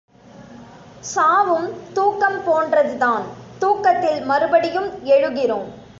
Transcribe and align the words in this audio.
சாவும் 1.03 1.93
தூக்கம் 1.93 2.39
போன்றதுதான் 2.45 3.23
தூக்கத்தில் 3.59 4.21
மறுபடியும் 4.23 4.89
எழுகிறோம். 5.05 5.69